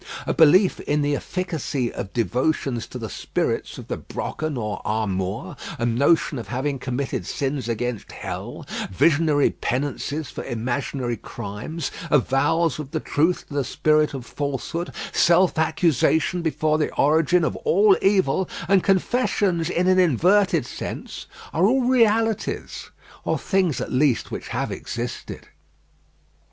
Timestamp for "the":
1.03-1.15, 2.97-3.07, 3.87-3.97, 12.89-12.99, 13.53-13.63, 16.79-16.91